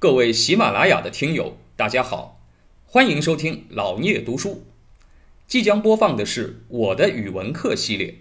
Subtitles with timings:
[0.00, 2.38] 各位喜马拉雅的听友，大家好，
[2.86, 4.62] 欢迎收听老聂读书。
[5.48, 8.14] 即将播放的是我的语文课系列。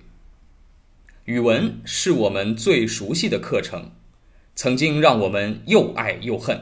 [1.25, 3.91] 语文是我们最熟悉的课程，
[4.55, 6.59] 曾经让我们又爱又恨。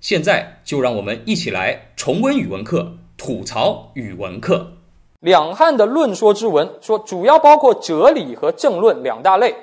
[0.00, 4.78] 现在就让我们一起来重温语文课，吐槽语文课。
[5.20, 9.54] 两汉的论说之文说，主要包括哲理和政论两大类。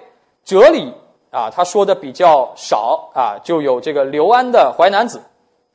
[0.46, 0.94] 哲理
[1.32, 5.18] 啊，他说的比较少啊，就有这个刘安的《淮南子》，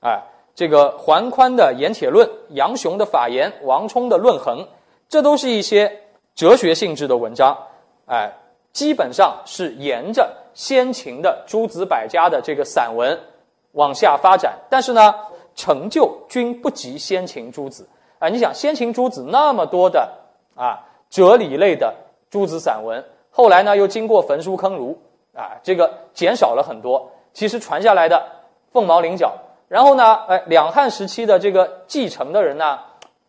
[0.00, 0.22] 哎，
[0.54, 4.58] 这个桓宽的《盐铁论》，杨雄的《法言》，王充的《论衡》，
[5.08, 6.00] 这都是一些
[6.34, 7.56] 哲学性质的文章，
[8.06, 8.32] 哎，
[8.72, 13.18] 基本上是沿着先秦的诸子百家的这个散文
[13.72, 15.14] 往下发展，但是呢，
[15.54, 17.88] 成就均不及先秦诸子。
[18.18, 20.10] 啊，你想先秦诸子那么多的
[20.56, 21.94] 啊哲理类的
[22.30, 24.98] 诸子散文，后来呢又经过焚书坑儒
[25.34, 27.10] 啊，这个减少了很多。
[27.32, 28.24] 其实传下来的
[28.72, 29.34] 凤毛麟角。
[29.68, 32.78] 然后呢，哎，两汉时期的这个继承的人呢，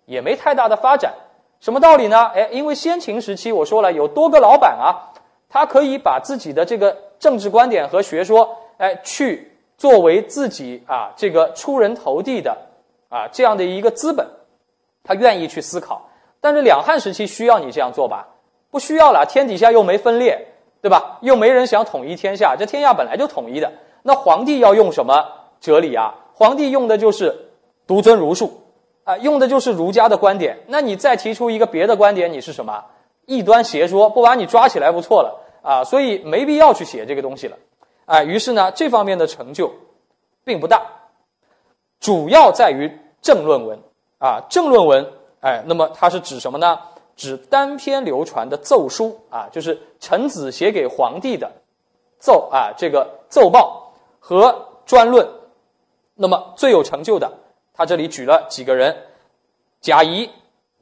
[0.06, 1.14] 也没太大的发展。
[1.60, 2.32] 什么道理呢？
[2.36, 5.10] 哎，因为先秦时期我说了有多个老板啊，
[5.50, 12.56] 他可以把自己的这个政治观点和学说，哎，去作为自己啊这个出人头地的
[13.10, 14.28] 啊这样的一个资本。
[15.04, 16.10] 他愿意去思考，
[16.42, 18.28] 但是两汉时期需要你这样做吧？
[18.70, 20.48] 不需要了，天底下又没分裂，
[20.82, 21.18] 对吧？
[21.22, 23.72] 又没人想统一天下，这天下本来就统一的。
[24.04, 25.26] 那皇帝要用什么
[25.60, 26.16] 哲理啊？
[26.34, 27.50] 皇帝用的就是
[27.88, 28.62] 独尊儒术，
[29.04, 30.58] 啊，用的就是儒家的观点。
[30.68, 32.84] 那你再提出一个别的观点，你是什么
[33.26, 34.10] 异端邪说？
[34.10, 35.84] 不把你抓起来不错了啊！
[35.84, 37.58] 所以没必要去写这个东西了，
[38.06, 39.74] 啊，于是呢，这方面的成就
[40.44, 40.82] 并不大，
[42.00, 43.80] 主要在于政论文。
[44.18, 45.06] 啊，政论文，
[45.42, 46.80] 哎，那么它是指什么呢？
[47.16, 51.52] 指单篇流传的奏书啊，就是臣子写给皇帝的
[52.20, 55.28] 奏啊，这个奏报和专论。
[56.16, 57.32] 那么最有成就的，
[57.74, 58.96] 他这里举了几个人：
[59.82, 60.30] 贾谊、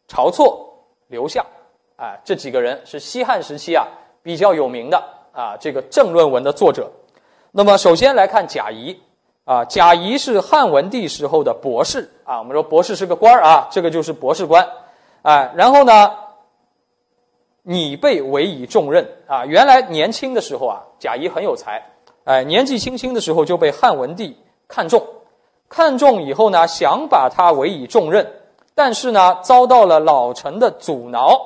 [0.08, 1.46] 晁错、刘向，
[1.96, 3.88] 啊，这几个人是西汉时期啊
[4.22, 6.92] 比较有名的啊这个政论文的作者。
[7.52, 9.02] 那么首先来看贾谊。
[9.46, 12.40] 啊，贾谊是汉文帝时候的博士啊。
[12.40, 14.66] 我们说博士是个官儿啊，这个就是博士官，
[15.22, 16.10] 哎，然后呢，
[17.64, 19.46] 你被委以重任啊。
[19.46, 21.82] 原来年轻的时候啊，贾谊很有才，
[22.26, 24.38] 哎，年纪轻轻的时候就被汉文帝
[24.68, 25.04] 看中，
[25.68, 28.32] 看中以后呢，想把他委以重任，
[28.76, 31.40] 但是呢，遭到了老臣的阻挠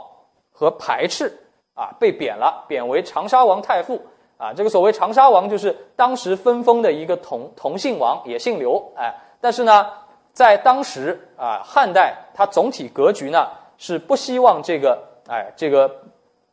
[0.51, 1.39] 和排斥
[1.73, 4.01] 啊，被贬了，贬为长沙王太傅。
[4.37, 9.87] 啊，这个所谓长沙王就是当时分封的一个同同姓王，也姓刘，哎，但是呢，
[10.31, 13.47] 在当时啊，汉代它总体格局呢
[13.79, 15.89] 是不希望这个哎这个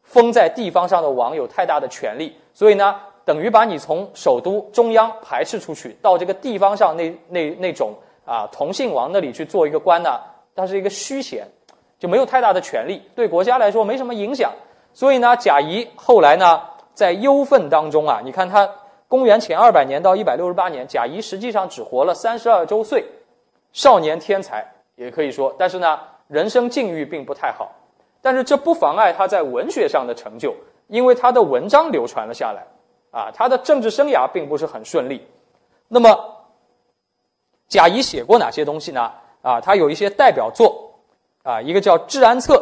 [0.02, 10.20] 封在地方上的王有太大的权力，所以呢，等于把你从首都中央排斥出去，到这个地方上那那那种啊同姓王那里去做一个官呢，
[10.54, 11.46] 它是一个虚衔，
[11.98, 14.52] 就没有太大的权力，对国家来说没什么影响，
[14.92, 16.60] 所以呢，贾谊后来呢。
[16.94, 18.70] 在忧愤当中啊，你看他
[19.08, 23.04] 公元前二百年到一百六十八年，贾谊实际上只活了三十二周岁，
[23.72, 24.64] 少年天才
[24.94, 25.98] 也可以说，但是呢，
[26.28, 27.72] 人生境遇并不太好。
[28.24, 30.54] 但是这不妨碍他在文学上的成就，
[30.86, 32.66] 因为他的文章流传了下来。
[33.10, 35.28] 啊，他的政治生涯并不是很顺利。
[35.88, 36.46] 那么，
[37.68, 39.12] 贾谊写过哪些东西呢？
[39.42, 40.94] 啊，他有一些代表作，
[41.42, 42.54] 啊，一个叫《治安策》，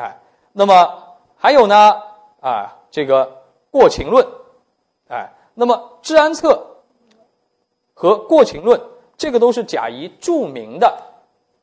[0.00, 0.18] 哎，
[0.50, 2.02] 那么还有呢，
[2.40, 2.78] 啊。
[2.90, 3.26] 这个
[3.70, 4.22] 《过秦论》，
[5.08, 5.76] 哎，那么
[6.06, 6.66] 《治安策》
[7.94, 8.78] 和《过秦论》
[9.16, 10.94] 这个都是贾谊著名的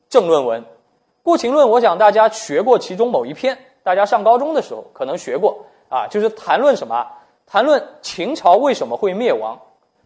[0.08, 0.60] 政论文，
[1.30, 5.56] 《过秦论》我想大家学过其中某一篇，大家上高中的时候可能学过
[5.88, 7.06] 啊，就是谈论什么？
[7.46, 9.56] 谈论秦朝为什么会灭亡，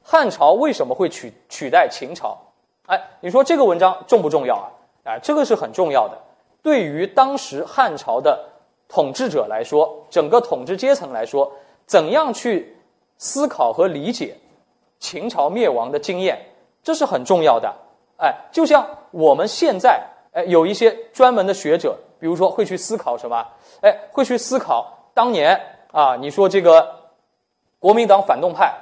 [0.03, 2.37] 汉朝为什么会取取代秦朝？
[2.89, 4.69] 哎，你说这个文章重不重要啊？
[5.05, 6.19] 哎，这个是很重要的，
[6.63, 8.39] 对于当时汉朝的。
[8.87, 11.51] 统治者来说，整个统治阶层来说，
[11.87, 12.77] 怎样去
[13.17, 14.37] 思考和理解
[15.01, 16.39] 秦朝灭亡的经验，
[16.83, 17.75] 这是很重要的。
[18.19, 23.47] 哎，就像我们现在，哎，有一些专门的学者，比如说会去思考什么？
[23.81, 25.59] 哎，会去思考当年
[25.91, 26.87] 啊，你说这个
[27.79, 28.75] 国民党反动派，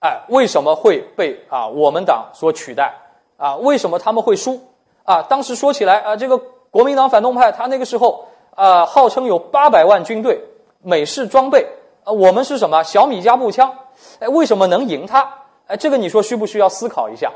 [0.00, 2.94] 哎，为什么会被啊我们党所取代？
[3.36, 4.58] 啊，为什么他们会输？
[5.04, 6.38] 啊，当时说起来啊，这个
[6.70, 8.26] 国民党反动派，他那个时候。
[8.56, 10.40] 啊，号称有八百万军队，
[10.80, 11.66] 美式装备，
[12.04, 13.74] 啊，我们是什么小米加步枪？
[14.20, 15.28] 哎，为什么能赢他？
[15.66, 17.32] 哎，这个你说需不需要思考一下？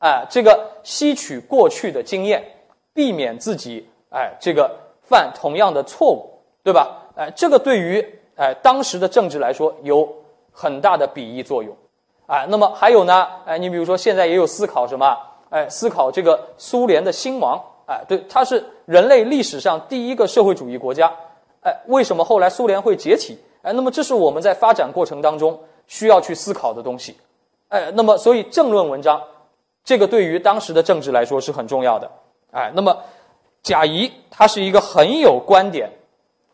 [0.00, 2.44] 哎，这个吸取过去的经验，
[2.94, 4.70] 避免自己哎这个
[5.02, 7.02] 犯同样的错误，对吧？
[7.16, 8.02] 哎，这个对于
[8.36, 10.08] 哎当时的政治来说有
[10.50, 11.76] 很大的裨益作用。
[12.26, 15.14] 哎，那么还有呢，哎，你比如说现在也有思考什么？
[15.50, 21.12] 哎，思考这个苏联的兴亡，哎，对，它是人类历史上第一个社会主义国家，
[21.60, 23.38] 哎，为什么后来苏联会解体？
[23.62, 27.16] 哎，那么这是我们在发展过程当中需要去思考的东西，
[27.68, 29.22] 哎，那么所以政论文章，
[29.84, 32.10] 这个对于当时的政治来说是很重要的，
[32.54, 32.96] 哎，那么
[33.62, 35.90] 贾谊他是一个很有观点，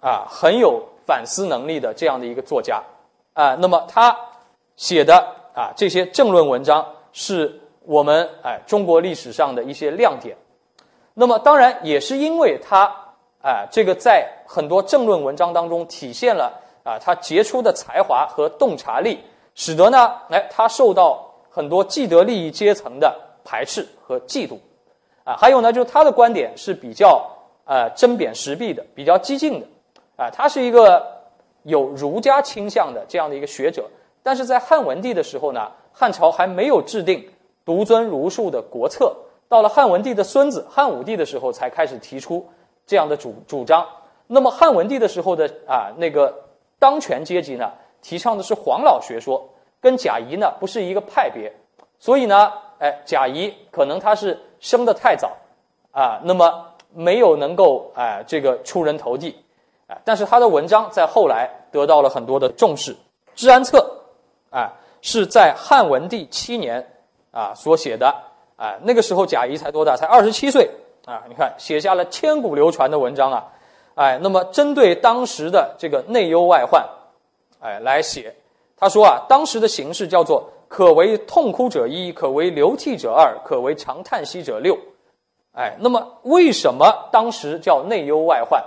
[0.01, 2.83] 啊，很有反思能力的这样的一个作家，
[3.35, 4.17] 啊，那么他
[4.75, 5.37] 写的。
[5.53, 10.37] 啊，这些政论文章是我们哎中国历史上的一些亮点。
[11.13, 12.91] 那么，当然也是因为他
[13.43, 16.53] 哎这个在很多政论文章当中体现了
[16.85, 19.19] 啊他杰出的才华和洞察力，
[19.57, 21.21] 使得呢哎他受到
[21.51, 24.57] 很多既得利益阶层的排斥和嫉妒。
[25.37, 27.29] 还有呢，就是他的观点是比较
[27.65, 29.67] 呃针砭时弊的，比较激进的。
[30.17, 31.05] 啊，他是一个
[31.63, 33.89] 有儒家倾向的这样的一个学者。
[34.23, 37.27] 但是在汉文帝的时候呢，汉朝还没有制定
[37.65, 39.17] 独尊儒术的国策。
[39.49, 42.47] 到了汉文帝的孙子汉武帝的时候，才开始提出
[42.87, 43.87] 这样的主主张。
[44.27, 46.45] 那么汉文帝的时候的啊，那个
[46.79, 47.73] 当权阶级呢，
[48.03, 49.49] 提倡的是黄老学说，
[49.81, 51.53] 跟贾谊呢不是一个派别。
[51.99, 55.37] 所以呢，哎，贾谊可能他是生得太早
[55.91, 59.37] 啊，那么没有能够哎这个出人头地
[59.89, 59.99] 啊。
[60.05, 62.95] 但是他的文章在后来得到了很多的重视，
[63.35, 63.79] 《治安策》。
[64.51, 66.85] 啊，是在汉文帝七年
[67.31, 68.13] 啊所写的
[68.57, 69.97] 啊，那个时候贾谊才多大？
[69.97, 70.69] 才二十七岁
[71.07, 71.23] 啊！
[71.29, 73.47] 你看，写下了千古流传的文章啊！
[73.95, 76.85] 哎，那么针对当时的这个内忧外患，
[77.61, 78.35] 哎来写，
[78.77, 84.79] 他说啊，当时的形势叫做可为痛哭者一，可为流涕者二，可为长叹息者六。
[85.53, 88.63] 哎，那么为什么当时叫内忧外患？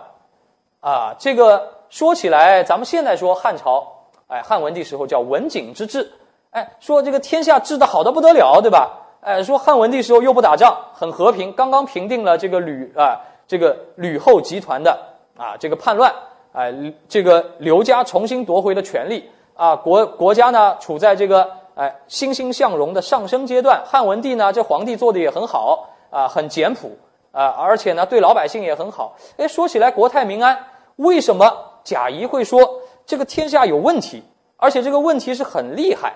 [0.82, 3.88] 啊，这个说起来，咱们现在说汉朝。
[4.28, 6.12] 哎，汉文帝时候叫文景之治，
[6.52, 9.00] 哎，说这个天下治得好的不得了，对吧？
[9.22, 15.00] 哎，说汉文帝时候又不打仗，很和平，刚刚平定了这个吕啊，这个吕后集团的
[15.38, 16.14] 啊这个叛乱，
[16.52, 16.74] 哎，
[17.08, 23.84] 这个刘家重新夺回了权力啊，国国家呢处在这个哎欣欣向荣的上升阶段。
[23.86, 26.98] 汉文帝呢，这皇帝做的也很好啊，很简朴
[27.32, 29.16] 啊，而且呢对老百姓也很好。
[29.38, 30.68] 哎，说起来国泰民安，
[30.98, 32.82] 为什么贾谊会说？
[33.06, 34.24] 这个天下有问题，
[34.56, 36.14] 而且这个问题是很厉害。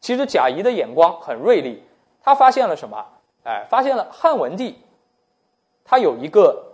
[0.00, 1.84] 其实贾谊的眼光很锐利，
[2.20, 3.06] 他发现了什么？
[3.44, 4.82] 哎，发现了汉文帝，
[5.84, 6.64] 他有一个，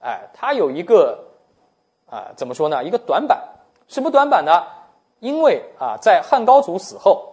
[0.00, 1.24] 哎，他有一个，
[2.08, 2.84] 啊，怎么说呢？
[2.84, 3.42] 一个短板，
[3.88, 4.62] 什么短板呢？
[5.18, 7.27] 因为啊，在汉高祖死后，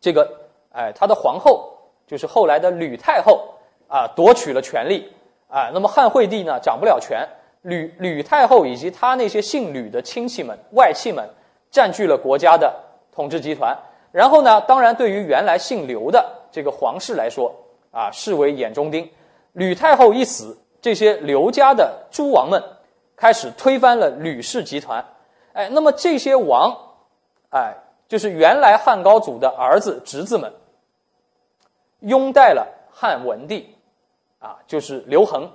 [0.00, 0.28] 这个，
[0.72, 1.72] 哎，他的皇后
[2.06, 3.54] 就是后来的吕太后
[3.88, 5.12] 啊，夺取了权力
[5.48, 7.28] 啊，那么汉惠帝呢，掌不了权。
[7.62, 11.28] 吕吕太后以及他那些姓吕的亲戚们、外戚们，
[11.70, 12.72] 占据了国家的
[13.12, 13.76] 统治集团。
[14.12, 17.52] 然后呢，当然对于原来姓刘的这个皇室来说，
[17.90, 19.10] 啊，视为眼中钉。
[19.52, 22.62] 吕太后一死，这些刘家的诸王们
[23.16, 25.04] 开始推翻了吕氏集团。
[25.52, 26.74] 哎，那么这些王，
[27.50, 27.74] 哎，
[28.08, 30.52] 就是原来汉高祖的儿子、侄子们，
[32.00, 33.76] 拥戴了汉文帝，
[34.38, 35.50] 啊，就是刘恒，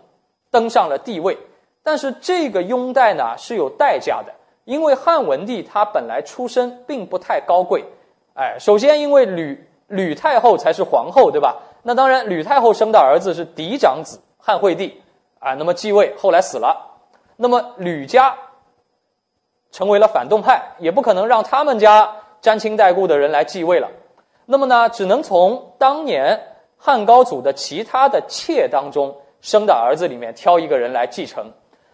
[0.51, 1.37] 登上了帝位。
[1.81, 4.33] 但是这个拥戴呢是有代价的，
[4.63, 7.83] 因为汉文帝他本来出身并不太高贵，
[8.35, 11.57] 哎，首先因为吕吕太后才是皇后，对吧？
[11.81, 15.01] 那当然，吕太后生的儿子是嫡长子汉惠帝，
[15.39, 17.01] 啊，那么继位后来死了，
[17.35, 18.37] 那么吕家
[19.71, 23.89] 成为了反动派，也不可能让他们家沾亲带故的人来继位了，
[24.45, 26.37] 那么呢，只能从当年
[26.77, 31.49] 汉高祖的其他的妾当中生的儿子里面挑一个人来继承。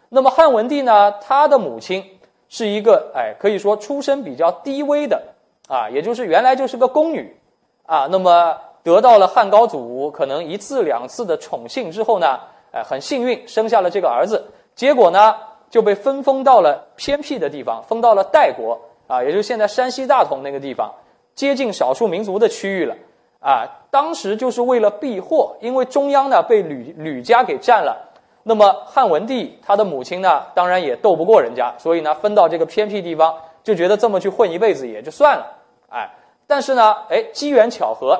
[0.09, 1.13] 那么汉文帝呢？
[1.21, 2.03] 他的母亲
[2.47, 5.21] 是一个哎，可以说出身比较低微的
[5.67, 7.37] 啊，也就是原来就是个宫女
[7.85, 8.07] 啊。
[8.09, 12.39] 那么得到了汉高祖可能一次两次的宠幸之后呢，
[12.71, 14.43] 哎，很幸运生下了这个儿子。
[14.73, 15.35] 结果呢，
[15.69, 20.93] 就被分封到了偏僻的地方，封到了代国啊，也就是现在山西大同那个地方，
[21.33, 22.95] 接近少数民族的区域了
[23.41, 23.65] 啊。
[23.91, 28.05] 当时就是为了避祸，因为中央呢被吕吕家给占了。
[28.43, 35.57] 那么汉文帝他的母亲呢，当然也斗不过人家，所以呢分到这个偏僻地方，就觉得这么去混一辈子也就算了，
[35.89, 36.09] 哎，
[36.45, 38.17] 但是呢，哎，机缘巧合，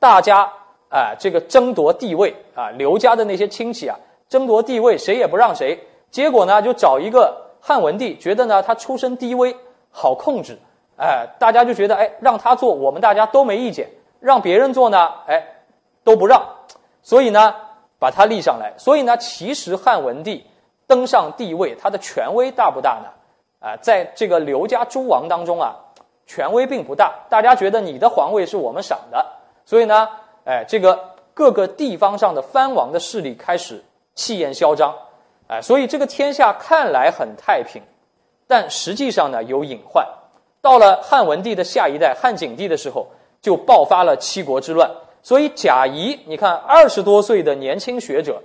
[0.00, 0.50] 大家
[0.88, 3.96] 哎这个争夺地位啊，刘家的那些亲戚啊
[4.28, 5.78] 争夺地位，谁也不让谁，
[6.10, 9.54] 结果呢就找一个汉文帝，觉得呢他出身低微，
[9.94, 10.58] 好控制，
[10.98, 15.40] 哎，大家就觉得哎让他做，我们大家都没意见，让别人做呢，哎
[16.02, 16.42] 都不让，
[17.00, 17.54] 所以呢。
[17.96, 20.44] 把他立上来，所以呢，其实汉文帝
[20.86, 23.08] 登上帝位，他的权威大不大呢？
[23.66, 25.74] 啊，在这个刘家诸王当中啊，
[26.26, 29.24] 权威并不大，大家觉得你的皇位是我们赏的，
[29.64, 30.06] 所以呢，
[30.44, 33.82] 哎，这个各个地方上的藩王的势力开始
[34.14, 34.94] 气焰嚣张，
[35.46, 37.80] 哎，所以这个天下看来很太平，
[38.46, 40.06] 但实际上呢有隐患。
[40.60, 43.06] 到了汉文帝的下一代汉景帝的时候，
[43.42, 44.90] 就爆发了七国之乱。
[45.22, 48.42] 所以贾谊，你看二十多岁的年轻学者，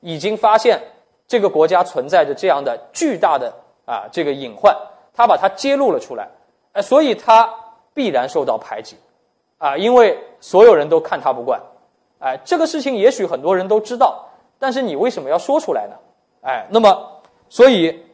[0.00, 0.80] 已经发现
[1.26, 3.52] 这个国家存在着这样的巨大的
[3.84, 4.76] 啊这个隐患，
[5.14, 6.28] 他把它揭露了出来。
[6.72, 7.48] 哎，所以他
[7.94, 8.96] 必然受到排挤，
[9.58, 11.60] 啊，因为所有人都看他不惯。
[12.20, 14.26] 哎，这个事情也许很多人都知道，
[14.58, 15.94] 但是你为什么要说出来呢？
[16.42, 18.04] 哎，那么所以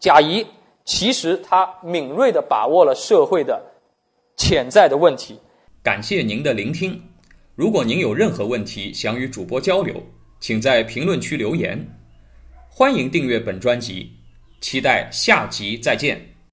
[0.00, 0.44] 贾谊。
[0.82, 3.62] 其实他敏锐地把握了社会的
[4.36, 5.38] 潜在的问题。
[5.84, 7.00] 感谢您的聆听。
[7.54, 10.02] 如果您有任何问题想与主播交流，
[10.40, 11.78] 请在评论区留言。
[12.68, 14.10] 欢迎订阅本专辑，
[14.60, 16.29] 期待下集再见。